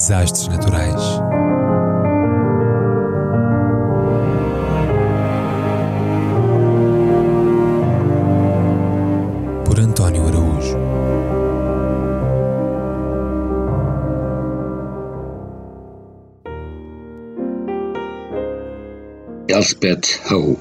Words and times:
Desastres 0.00 0.48
naturais. 0.48 1.02
Por 9.66 9.78
António 9.78 10.26
Araújo. 10.26 10.78
Elspeth 19.48 20.18
Howe, 20.30 20.56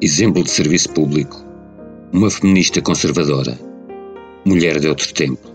exemplo 0.00 0.42
de 0.42 0.50
serviço 0.50 0.90
público, 0.92 1.36
uma 2.12 2.28
feminista 2.28 2.82
conservadora, 2.82 3.56
mulher 4.44 4.80
de 4.80 4.88
outro 4.88 5.14
tempo, 5.14 5.48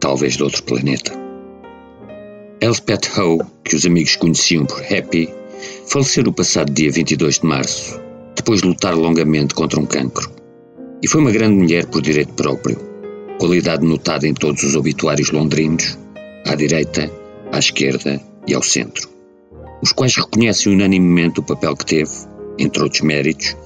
talvez 0.00 0.36
de 0.36 0.42
outro 0.42 0.62
planeta. 0.64 1.21
Elspeth 2.62 3.18
Howe, 3.18 3.40
que 3.64 3.74
os 3.74 3.84
amigos 3.84 4.14
conheciam 4.14 4.64
por 4.64 4.80
Happy, 4.82 5.28
faleceu 5.88 6.22
no 6.22 6.32
passado 6.32 6.72
dia 6.72 6.92
22 6.92 7.40
de 7.40 7.46
março, 7.46 8.00
depois 8.36 8.62
de 8.62 8.68
lutar 8.68 8.94
longamente 8.94 9.52
contra 9.52 9.80
um 9.80 9.84
cancro. 9.84 10.30
E 11.02 11.08
foi 11.08 11.22
uma 11.22 11.32
grande 11.32 11.56
mulher 11.56 11.86
por 11.86 12.00
direito 12.00 12.32
próprio, 12.34 12.78
qualidade 13.40 13.84
notada 13.84 14.28
em 14.28 14.32
todos 14.32 14.62
os 14.62 14.76
obituários 14.76 15.32
londrinos, 15.32 15.98
à 16.46 16.54
direita, 16.54 17.10
à 17.50 17.58
esquerda 17.58 18.22
e 18.46 18.54
ao 18.54 18.62
centro, 18.62 19.10
os 19.82 19.90
quais 19.90 20.14
reconhecem 20.14 20.72
unanimemente 20.72 21.40
o 21.40 21.42
papel 21.42 21.74
que 21.74 21.86
teve, 21.86 22.12
entre 22.60 22.80
outros 22.80 23.02
méritos, 23.02 23.56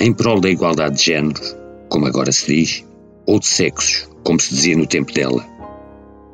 em 0.00 0.14
prol 0.14 0.40
da 0.40 0.48
igualdade 0.48 0.96
de 0.96 1.04
géneros, 1.04 1.54
como 1.90 2.06
agora 2.06 2.32
se 2.32 2.46
diz, 2.46 2.84
ou 3.26 3.38
de 3.38 3.48
sexos, 3.48 4.08
como 4.24 4.40
se 4.40 4.54
dizia 4.54 4.78
no 4.78 4.86
tempo 4.86 5.12
dela. 5.12 5.46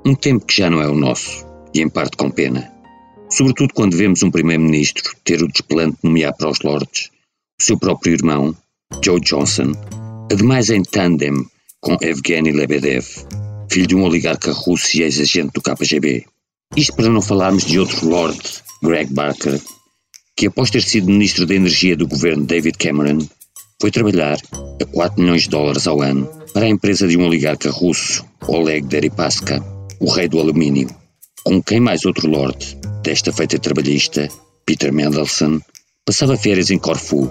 Um 0.06 0.14
tempo 0.14 0.46
que 0.46 0.58
já 0.58 0.70
não 0.70 0.80
é 0.80 0.86
o 0.86 0.94
nosso, 0.94 1.50
e 1.74 1.80
em 1.80 1.88
parte 1.88 2.16
com 2.16 2.30
pena. 2.30 2.70
Sobretudo 3.30 3.72
quando 3.74 3.96
vemos 3.96 4.22
um 4.22 4.30
primeiro-ministro 4.30 5.16
ter 5.24 5.42
o 5.42 5.48
desplante 5.48 5.96
de 6.02 6.08
nomear 6.08 6.36
para 6.36 6.50
os 6.50 6.60
Lordes 6.60 7.10
o 7.58 7.62
seu 7.62 7.78
próprio 7.78 8.12
irmão, 8.12 8.54
Joe 9.02 9.20
Johnson, 9.20 9.72
ademais 10.30 10.68
em 10.68 10.82
tandem 10.82 11.32
com 11.80 11.96
Evgeny 12.00 12.52
Lebedev, 12.52 13.06
filho 13.70 13.86
de 13.86 13.96
um 13.96 14.02
oligarca 14.02 14.52
russo 14.52 14.98
e 14.98 15.02
ex-agente 15.02 15.52
do 15.54 15.62
KGB. 15.62 16.26
Isto 16.76 16.96
para 16.96 17.08
não 17.08 17.22
falarmos 17.22 17.64
de 17.64 17.78
outro 17.78 18.08
Lord, 18.08 18.38
Greg 18.82 19.12
Barker, 19.12 19.60
que 20.36 20.46
após 20.46 20.70
ter 20.70 20.82
sido 20.82 21.06
Ministro 21.06 21.46
da 21.46 21.54
Energia 21.54 21.96
do 21.96 22.06
governo 22.06 22.44
David 22.44 22.76
Cameron, 22.78 23.26
foi 23.80 23.90
trabalhar 23.90 24.38
a 24.80 24.86
4 24.86 25.22
milhões 25.22 25.42
de 25.42 25.50
dólares 25.50 25.86
ao 25.86 26.02
ano 26.02 26.28
para 26.52 26.66
a 26.66 26.68
empresa 26.68 27.08
de 27.08 27.16
um 27.16 27.26
oligarca 27.26 27.70
russo, 27.70 28.24
Oleg 28.46 28.86
Deripaska, 28.86 29.64
o 30.00 30.10
rei 30.10 30.28
do 30.28 30.38
alumínio 30.38 30.88
com 31.44 31.62
quem 31.62 31.80
mais 31.80 32.04
outro 32.04 32.28
lord 32.28 32.78
desta 33.02 33.32
feita 33.32 33.58
trabalhista, 33.58 34.28
Peter 34.64 34.92
Mendelssohn, 34.92 35.60
passava 36.04 36.36
férias 36.36 36.70
em 36.70 36.78
Corfu, 36.78 37.30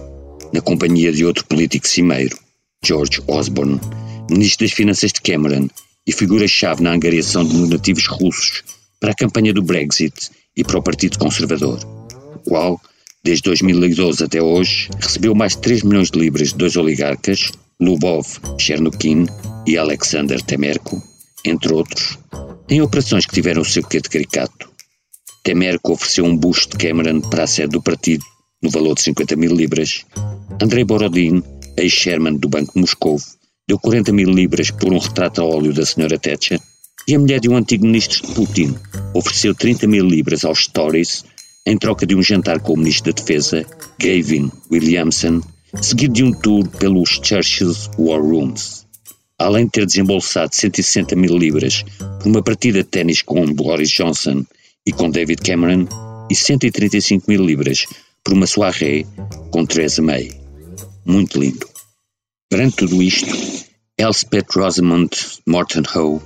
na 0.54 0.62
companhia 0.62 1.12
de 1.12 1.26
outro 1.26 1.46
político 1.46 1.88
cimeiro, 1.88 2.38
George 2.84 3.22
Osborne, 3.28 3.80
ministro 4.30 4.66
das 4.66 4.76
Finanças 4.76 5.12
de 5.14 5.22
Cameron 5.22 5.68
e 6.06 6.12
figura-chave 6.12 6.84
na 6.84 6.92
angariação 6.92 7.46
de 7.46 7.56
donativos 7.56 8.08
russos 8.08 8.64
para 9.00 9.12
a 9.12 9.16
campanha 9.16 9.54
do 9.54 9.64
Brexit 9.64 10.30
e 10.56 10.64
para 10.64 10.80
o 10.80 10.84
Partido 10.84 11.18
Conservador, 11.18 11.80
o 12.36 12.40
qual, 12.40 12.82
desde 13.24 13.44
2012 13.44 14.24
até 14.24 14.42
hoje, 14.42 14.90
recebeu 15.00 15.34
mais 15.34 15.56
de 15.56 15.62
3 15.62 15.84
milhões 15.84 16.12
de 16.12 16.20
libras 16.20 16.50
de 16.50 16.56
dois 16.56 16.76
oligarcas, 16.76 17.52
Lubov 17.80 18.28
Chernukin 18.60 19.26
e 19.66 19.78
Alexander 19.78 20.42
Temerko, 20.42 21.02
entre 21.46 21.74
outros, 21.74 22.18
em 22.72 22.82
operações 22.82 23.26
que 23.26 23.34
tiveram 23.34 23.62
o 23.62 23.66
seu 23.66 23.84
quê 23.84 24.00
de 24.00 24.10
caricato. 24.10 24.72
Temerco 25.44 25.92
ofereceu 25.92 26.24
um 26.24 26.38
busto 26.38 26.78
de 26.78 26.88
Cameron 26.88 27.20
para 27.20 27.44
a 27.44 27.48
sede 27.48 27.74
do 27.74 27.82
partido, 27.82 28.24
no 28.64 28.70
valor 28.70 28.96
de 28.96 29.02
50 29.02 29.36
mil 29.36 29.54
libras. 29.54 30.06
Andrei 30.62 30.86
Borodin, 30.86 31.44
ex-chairman 31.76 32.38
do 32.38 32.48
Banco 32.48 32.74
de 32.74 32.80
Moscou, 32.80 33.20
deu 33.68 33.78
40 33.78 34.14
mil 34.14 34.30
libras 34.30 34.72
por 34.72 34.94
um 34.94 35.00
retrato 35.00 35.42
a 35.42 35.46
óleo 35.46 35.74
da 35.74 35.82
Sra. 35.82 36.18
Thatcher. 36.18 36.62
E 37.06 37.14
a 37.14 37.20
mulher 37.20 37.42
de 37.42 37.50
um 37.50 37.58
antigo 37.58 37.86
ministro 37.86 38.26
de 38.26 38.34
Putin 38.36 38.74
ofereceu 39.14 39.54
30 39.54 39.88
mil 39.88 40.06
libras 40.06 40.46
aos 40.46 40.60
Stories 40.60 41.26
em 41.66 41.78
troca 41.78 42.06
de 42.06 42.16
um 42.16 42.24
jantar 42.24 42.62
com 42.62 42.74
o 42.74 42.78
ministro 42.78 43.12
da 43.12 43.22
Defesa, 43.22 43.66
Gavin 44.00 44.50
Williamson, 44.72 45.42
seguido 45.82 46.14
de 46.14 46.24
um 46.24 46.32
tour 46.32 46.66
pelos 46.70 47.20
Churchill's 47.22 47.90
War 47.98 48.22
Rooms 48.22 48.82
além 49.42 49.66
de 49.66 49.72
ter 49.72 49.86
desembolsado 49.86 50.56
160 50.56 51.16
mil 51.16 51.38
libras 51.38 51.84
por 52.20 52.28
uma 52.28 52.44
partida 52.44 52.80
de 52.80 52.90
ténis 52.90 53.22
com 53.22 53.46
Boris 53.46 53.90
Johnson 53.90 54.46
e 54.86 54.92
com 54.92 55.10
David 55.10 55.42
Cameron, 55.42 55.88
e 56.30 56.36
135 56.36 57.26
mil 57.28 57.44
libras 57.44 57.86
por 58.24 58.34
uma 58.34 58.48
soirée 58.48 59.06
com 59.52 59.66
Theresa 59.66 60.02
May. 60.02 60.32
Muito 61.06 61.40
lindo. 61.40 61.68
Perante 62.50 62.78
tudo 62.78 63.04
isto, 63.04 63.28
Elspeth 63.98 64.46
Rosamond 64.56 65.10
Morton 65.46 65.84
Howe 65.94 66.22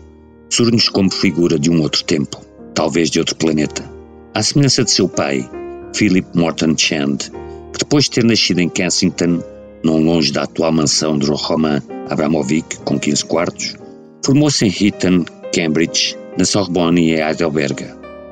surge-nos 0.49 0.89
como 0.89 1.11
figura 1.11 1.57
de 1.57 1.71
um 1.71 1.81
outro 1.81 2.03
tempo, 2.03 2.39
talvez 2.75 3.09
de 3.09 3.19
outro 3.19 3.35
planeta. 3.35 3.83
À 4.33 4.43
semelhança 4.43 4.83
de 4.83 4.91
seu 4.91 5.09
pai, 5.09 5.49
Philip 5.95 6.27
Morton 6.35 6.77
Chand, 6.77 7.17
que 7.73 7.79
depois 7.79 8.05
de 8.05 8.11
ter 8.11 8.23
nascido 8.23 8.59
em 8.59 8.69
Kensington, 8.69 9.43
não 9.83 10.01
longe 10.01 10.31
da 10.31 10.43
atual 10.43 10.71
mansão 10.71 11.17
de 11.17 11.29
Roman 11.29 11.81
Abramovic, 12.09 12.77
com 12.85 12.99
15 12.99 13.25
quartos, 13.25 13.75
formou-se 14.23 14.65
em 14.65 14.87
Eton, 14.87 15.25
Cambridge, 15.53 16.15
na 16.37 16.45
Sorbonne 16.45 17.01
e 17.01 17.15
em 17.15 17.21
Heidelberg, 17.21 17.85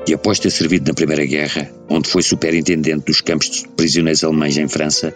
e 0.07 0.13
após 0.13 0.39
ter 0.39 0.51
servido 0.51 0.87
na 0.87 0.93
Primeira 0.93 1.25
Guerra, 1.25 1.69
onde 1.89 2.09
foi 2.09 2.21
superintendente 2.21 3.05
dos 3.05 3.21
campos 3.21 3.49
de 3.49 3.67
prisioneiros 3.69 4.23
alemães 4.23 4.57
em 4.57 4.67
França, 4.67 5.13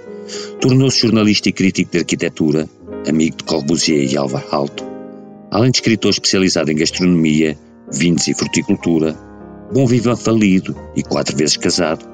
tornou-se 0.60 1.02
jornalista 1.02 1.50
e 1.50 1.52
crítico 1.52 1.92
de 1.92 2.00
arquitetura, 2.00 2.68
amigo 3.08 3.38
de 3.38 3.44
Corbusier 3.44 4.12
e 4.12 4.18
Alvar 4.18 4.46
Aalto, 4.52 4.86
além 5.52 5.72
de 5.72 5.78
escritor 5.78 6.12
especializado 6.12 6.72
em 6.72 6.76
gastronomia, 6.76 7.58
vinhos 7.92 8.28
e 8.28 8.34
fruticultura, 8.34 9.16
bom 9.72 9.86
viva 9.86 10.16
falido 10.16 10.76
e 10.96 11.04
quatro 11.04 11.36
vezes 11.36 11.58
casado, 11.58 12.06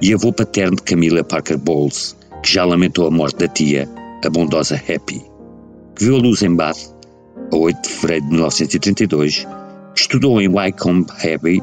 e 0.00 0.14
avô 0.14 0.32
paterno 0.32 0.76
de 0.76 0.82
Camila 0.82 1.22
Parker 1.22 1.58
Bowles, 1.58 2.16
que 2.42 2.52
já 2.52 2.64
lamentou 2.64 3.06
a 3.06 3.10
morte 3.10 3.38
da 3.38 3.48
tia, 3.48 3.88
a 4.24 4.30
bondosa 4.30 4.76
Happy 4.76 5.29
que 6.00 6.06
viu 6.06 6.16
a 6.16 6.18
luz 6.18 6.40
em 6.40 6.54
Bath 6.54 6.78
a 7.52 7.56
8 7.56 7.82
de 7.82 7.88
fevereiro 7.90 8.24
de 8.24 8.30
1932, 8.30 9.46
estudou 9.94 10.40
em 10.40 10.48
Wycombe 10.48 11.12
Abbey, 11.22 11.60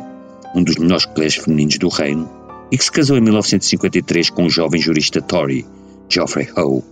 um 0.53 0.63
dos 0.63 0.75
melhores 0.75 1.05
colégios 1.05 1.43
femininos 1.43 1.79
do 1.79 1.89
reino, 1.89 2.29
e 2.71 2.77
que 2.77 2.83
se 2.83 2.91
casou 2.91 3.17
em 3.17 3.21
1953 3.21 4.29
com 4.29 4.45
o 4.45 4.49
jovem 4.49 4.79
jurista 4.79 5.23
Tory, 5.23 5.65
Geoffrey 6.07 6.47
Howe, 6.55 6.83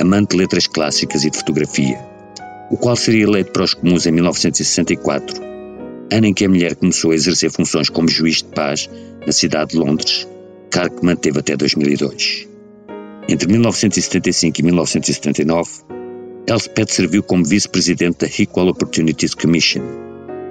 amante 0.00 0.30
de 0.30 0.36
letras 0.36 0.68
clássicas 0.68 1.24
e 1.24 1.30
de 1.30 1.38
fotografia, 1.38 1.98
o 2.70 2.76
qual 2.76 2.94
seria 2.94 3.24
eleito 3.24 3.50
para 3.50 3.64
os 3.64 3.74
comuns 3.74 4.06
em 4.06 4.12
1964, 4.12 5.42
ano 6.12 6.26
em 6.26 6.32
que 6.32 6.44
a 6.44 6.48
mulher 6.48 6.76
começou 6.76 7.10
a 7.10 7.16
exercer 7.16 7.50
funções 7.50 7.90
como 7.90 8.08
juiz 8.08 8.36
de 8.36 8.44
paz 8.44 8.88
na 9.26 9.32
cidade 9.32 9.72
de 9.72 9.78
Londres, 9.78 10.28
cargo 10.70 11.00
que 11.00 11.04
manteve 11.04 11.40
até 11.40 11.56
2002. 11.56 12.46
Entre 13.28 13.48
1975 13.48 14.60
e 14.60 14.62
1979, 14.62 16.01
Elspeth 16.48 16.90
serviu 16.90 17.22
como 17.22 17.44
vice-presidente 17.44 18.26
da 18.26 18.26
Equal 18.26 18.68
Opportunities 18.68 19.32
Commission, 19.32 19.82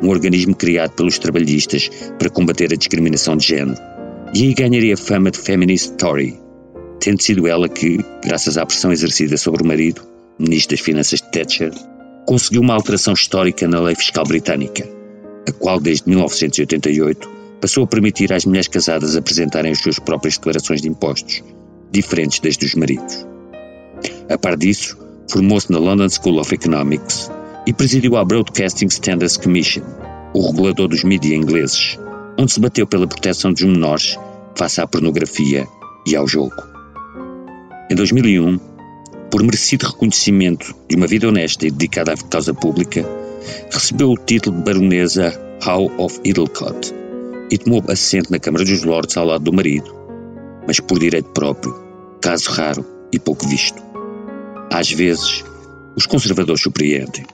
um 0.01 0.09
organismo 0.09 0.55
criado 0.55 0.91
pelos 0.91 1.19
trabalhistas 1.19 1.89
para 2.17 2.29
combater 2.29 2.71
a 2.73 2.77
discriminação 2.77 3.35
de 3.35 3.47
género, 3.47 3.77
e 4.33 4.43
aí 4.43 4.53
ganharia 4.53 4.95
fama 4.95 5.29
de 5.29 5.37
feminist 5.37 5.97
Tory, 5.97 6.39
tendo 7.01 7.21
sido 7.21 7.45
ela 7.45 7.67
que, 7.67 7.99
graças 8.23 8.57
à 8.57 8.65
pressão 8.65 8.93
exercida 8.93 9.35
sobre 9.35 9.63
o 9.63 9.67
marido, 9.67 10.01
ministro 10.39 10.77
das 10.77 10.85
Finanças 10.85 11.19
de 11.19 11.29
Thatcher, 11.29 11.73
conseguiu 12.25 12.61
uma 12.61 12.75
alteração 12.75 13.13
histórica 13.13 13.67
na 13.67 13.81
lei 13.81 13.95
fiscal 13.95 14.23
britânica, 14.23 14.87
a 15.47 15.51
qual 15.51 15.77
desde 15.77 16.07
1988 16.07 17.29
passou 17.59 17.83
a 17.83 17.87
permitir 17.87 18.31
às 18.31 18.45
mulheres 18.45 18.69
casadas 18.69 19.17
apresentarem 19.17 19.73
as 19.73 19.79
suas 19.79 19.99
próprias 19.99 20.37
declarações 20.37 20.81
de 20.81 20.87
impostos, 20.87 21.43
diferentes 21.91 22.39
das 22.39 22.55
dos 22.55 22.75
maridos. 22.75 23.27
A 24.29 24.37
par 24.37 24.55
disso, 24.55 24.97
formou-se 25.31 25.71
na 25.71 25.79
London 25.79 26.09
School 26.09 26.39
of 26.39 26.53
Economics 26.53 27.31
e 27.65 27.71
presidiu 27.71 28.17
a 28.17 28.25
Broadcasting 28.25 28.87
Standards 28.87 29.37
Commission, 29.37 29.83
o 30.33 30.45
regulador 30.47 30.89
dos 30.89 31.05
mídias 31.05 31.33
ingleses, 31.33 31.97
onde 32.37 32.51
se 32.51 32.59
bateu 32.59 32.85
pela 32.85 33.07
proteção 33.07 33.53
dos 33.53 33.63
menores 33.63 34.17
face 34.55 34.81
à 34.81 34.87
pornografia 34.87 35.65
e 36.05 36.15
ao 36.15 36.27
jogo. 36.27 36.55
Em 37.89 37.95
2001, 37.95 38.59
por 39.29 39.41
merecido 39.41 39.87
reconhecimento 39.87 40.75
de 40.89 40.97
uma 40.97 41.07
vida 41.07 41.29
honesta 41.29 41.65
e 41.65 41.71
dedicada 41.71 42.13
à 42.13 42.17
causa 42.17 42.53
pública, 42.53 43.05
recebeu 43.71 44.11
o 44.11 44.17
título 44.17 44.57
de 44.57 44.63
Baronesa 44.63 45.33
Howe 45.65 45.89
of 45.97 46.19
Idlecott 46.25 46.93
e 47.49 47.57
tomou 47.57 47.81
assento 47.87 48.31
na 48.31 48.39
Câmara 48.39 48.65
dos 48.65 48.83
Lordes 48.83 49.15
ao 49.15 49.25
lado 49.25 49.45
do 49.45 49.53
marido, 49.53 49.95
mas 50.67 50.81
por 50.81 50.99
direito 50.99 51.29
próprio, 51.29 51.73
caso 52.19 52.49
raro 52.51 52.85
e 53.13 53.19
pouco 53.19 53.47
visto. 53.47 53.90
Às 54.71 54.89
vezes, 54.89 55.43
os 55.97 56.05
conservadores 56.05 56.61
surpreendem. 56.61 57.25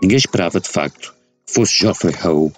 Ninguém 0.00 0.16
esperava, 0.16 0.58
de 0.58 0.68
facto, 0.68 1.14
que 1.46 1.52
fosse 1.52 1.78
Geoffrey 1.78 2.14
Howe, 2.24 2.50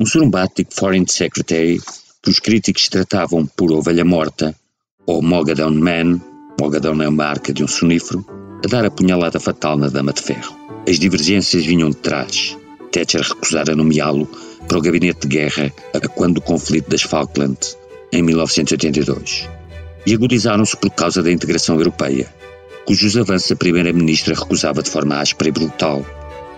um 0.00 0.06
surumbático 0.06 0.74
Foreign 0.74 1.06
Secretary 1.06 1.78
que 2.22 2.30
os 2.30 2.38
críticos 2.38 2.88
tratavam 2.88 3.44
por 3.44 3.70
ovelha 3.70 4.06
morta, 4.06 4.56
ou 5.06 5.20
Mogadon 5.20 5.72
Man, 5.72 6.18
Mogadon 6.58 7.02
é 7.02 7.08
uma 7.08 7.10
marca 7.10 7.52
de 7.52 7.62
um 7.62 7.68
sonífero, 7.68 8.24
a 8.64 8.68
dar 8.68 8.86
a 8.86 8.90
punhalada 8.90 9.38
fatal 9.38 9.76
na 9.76 9.88
Dama 9.88 10.14
de 10.14 10.22
Ferro. 10.22 10.56
As 10.88 10.98
divergências 10.98 11.64
vinham 11.64 11.90
de 11.90 11.96
trás. 11.96 12.56
Thatcher 12.90 13.20
recusara 13.20 13.76
nomeá-lo 13.76 14.26
para 14.66 14.78
o 14.78 14.82
gabinete 14.82 15.28
de 15.28 15.36
guerra 15.36 15.72
a 15.94 16.08
quando 16.08 16.36
do 16.36 16.40
conflito 16.40 16.88
das 16.88 17.02
Falklands, 17.02 17.76
em 18.12 18.22
1982. 18.22 19.48
E 20.06 20.14
agudizaram-se 20.14 20.76
por 20.76 20.90
causa 20.90 21.22
da 21.22 21.30
integração 21.30 21.76
europeia, 21.76 22.26
cujos 22.88 23.18
avanços 23.18 23.52
a 23.52 23.56
primeira-ministra 23.56 24.34
recusava 24.34 24.82
de 24.82 24.88
forma 24.88 25.20
áspera 25.20 25.50
e 25.50 25.52
brutal, 25.52 26.02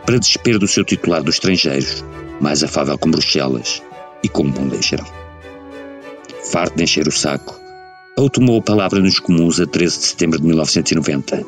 para 0.07 0.17
desespero 0.17 0.61
do 0.61 0.69
seu 0.69 0.85
titular 0.85 1.25
dos 1.25 1.35
estrangeiros, 1.35 2.05
mais 2.41 2.63
afável 2.63 2.97
com 2.97 3.11
Bruxelas 3.11 3.83
e 4.23 4.29
com 4.29 4.45
o 4.45 4.49
mundo 4.49 4.77
em 4.77 4.81
geral. 4.81 5.13
Farto 6.53 6.77
de 6.77 6.85
encher 6.85 7.09
o 7.09 7.11
saco, 7.11 7.61
ele 8.17 8.31
tomou 8.31 8.61
a 8.61 8.63
palavra 8.63 9.01
nos 9.01 9.19
comuns 9.19 9.59
a 9.59 9.67
13 9.67 9.99
de 9.99 10.05
setembro 10.05 10.39
de 10.39 10.47
1990 10.47 11.45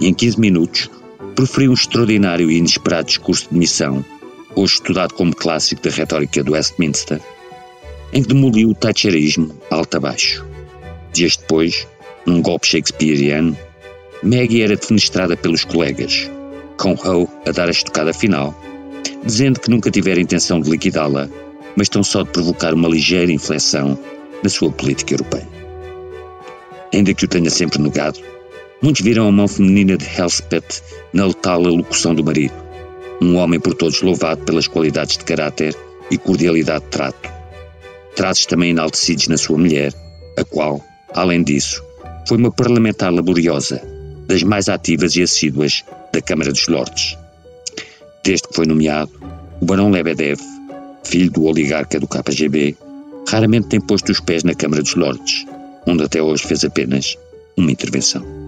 e, 0.00 0.06
em 0.06 0.14
15 0.14 0.38
minutos, 0.38 0.88
proferiu 1.34 1.72
um 1.72 1.74
extraordinário 1.74 2.48
e 2.52 2.58
inesperado 2.58 3.08
discurso 3.08 3.48
de 3.50 3.58
missão 3.58 4.04
hoje 4.54 4.74
estudado 4.74 5.12
como 5.14 5.34
clássico 5.34 5.82
da 5.82 5.90
retórica 5.90 6.44
do 6.44 6.52
Westminster, 6.52 7.20
em 8.12 8.22
que 8.22 8.28
demoliu 8.28 8.68
o 8.68 8.74
thatcherismo 8.76 9.52
alto 9.72 9.96
a 9.96 10.00
baixo. 10.00 10.46
Dias 11.12 11.36
depois, 11.36 11.84
num 12.24 12.40
golpe 12.40 12.68
shakespeariano, 12.68 13.58
Maggie 14.22 14.62
era 14.62 14.76
defenestrada 14.76 15.36
pelos 15.36 15.64
colegas, 15.64 16.30
com 16.76 16.92
Howe 16.92 17.28
a 17.46 17.52
dar 17.52 17.68
a 17.68 17.70
estocada 17.70 18.12
final, 18.12 18.54
dizendo 19.24 19.60
que 19.60 19.70
nunca 19.70 19.90
tivera 19.90 20.20
intenção 20.20 20.60
de 20.60 20.70
liquidá-la, 20.70 21.28
mas 21.76 21.88
tão 21.88 22.02
só 22.02 22.22
de 22.22 22.30
provocar 22.30 22.74
uma 22.74 22.88
ligeira 22.88 23.32
inflexão 23.32 23.98
na 24.42 24.48
sua 24.48 24.70
política 24.70 25.14
europeia. 25.14 25.48
Ainda 26.92 27.14
que 27.14 27.24
o 27.24 27.28
tenha 27.28 27.50
sempre 27.50 27.80
negado, 27.80 28.18
muitos 28.82 29.02
viram 29.02 29.28
a 29.28 29.32
mão 29.32 29.46
feminina 29.46 29.96
de 29.96 30.06
Elspeth 30.20 30.82
na 31.12 31.26
letal 31.26 31.64
alocução 31.64 32.14
do 32.14 32.24
marido 32.24 32.70
um 33.20 33.36
homem 33.36 33.60
por 33.60 33.74
todos 33.74 34.00
louvado 34.00 34.42
pelas 34.44 34.66
qualidades 34.66 35.18
de 35.18 35.24
caráter 35.24 35.76
e 36.10 36.16
cordialidade 36.16 36.84
de 36.84 36.90
trato. 36.90 37.30
Traços 38.16 38.46
também 38.46 38.70
enaltecidos 38.70 39.28
na 39.28 39.36
sua 39.36 39.58
mulher, 39.58 39.92
a 40.38 40.44
qual, 40.44 40.82
além 41.12 41.42
disso, 41.42 41.82
foi 42.26 42.38
uma 42.38 42.50
parlamentar 42.50 43.12
laboriosa, 43.12 43.80
das 44.30 44.44
mais 44.44 44.68
ativas 44.68 45.16
e 45.16 45.22
assíduas 45.22 45.84
da 46.12 46.22
Câmara 46.22 46.52
dos 46.52 46.68
Lordes. 46.68 47.18
Desde 48.22 48.46
que 48.46 48.54
foi 48.54 48.64
nomeado, 48.64 49.10
o 49.60 49.64
Barão 49.64 49.90
Lebedev, 49.90 50.38
filho 51.02 51.32
do 51.32 51.46
oligarca 51.46 51.98
do 51.98 52.06
KGB, 52.06 52.76
raramente 53.28 53.66
tem 53.66 53.80
posto 53.80 54.12
os 54.12 54.20
pés 54.20 54.44
na 54.44 54.54
Câmara 54.54 54.82
dos 54.82 54.94
Lordes, 54.94 55.44
onde 55.84 56.04
até 56.04 56.22
hoje 56.22 56.46
fez 56.46 56.64
apenas 56.64 57.18
uma 57.56 57.72
intervenção. 57.72 58.39